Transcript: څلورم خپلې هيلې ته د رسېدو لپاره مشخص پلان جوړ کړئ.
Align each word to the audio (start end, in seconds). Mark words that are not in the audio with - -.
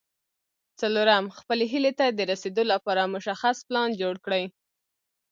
څلورم 0.79 1.25
خپلې 1.37 1.65
هيلې 1.73 1.91
ته 1.99 2.05
د 2.09 2.19
رسېدو 2.31 2.63
لپاره 2.73 3.11
مشخص 3.15 3.57
پلان 3.67 3.89
جوړ 4.01 4.15
کړئ. 4.25 4.43